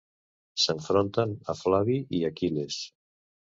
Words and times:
S'enfronten 0.63 1.35
a 1.53 1.57
Flavi 1.61 2.01
i 2.23 2.25
Aquil·les. 2.33 2.83